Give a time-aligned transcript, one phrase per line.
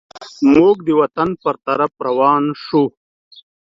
[0.55, 2.85] موږ د وطن پر طرف روان سوو.